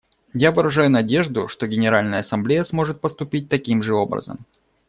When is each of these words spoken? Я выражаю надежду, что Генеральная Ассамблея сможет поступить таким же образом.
Я 0.33 0.51
выражаю 0.51 0.89
надежду, 0.89 1.47
что 1.47 1.67
Генеральная 1.67 2.21
Ассамблея 2.21 2.63
сможет 2.63 2.99
поступить 3.01 3.49
таким 3.49 3.83
же 3.83 3.93
образом. 3.93 4.47